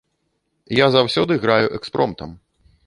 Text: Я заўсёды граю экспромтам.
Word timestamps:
Я 0.83 0.87
заўсёды 0.95 1.39
граю 1.45 1.67
экспромтам. 1.81 2.37